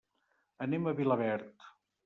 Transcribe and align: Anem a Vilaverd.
Anem 0.67 0.87
a 0.87 0.95
Vilaverd. 1.01 1.71